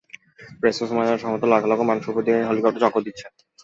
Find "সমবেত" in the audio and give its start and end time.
1.23-1.43